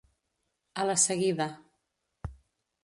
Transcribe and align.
A 0.83 0.85
la 0.91 0.95
seguida. 1.03 1.49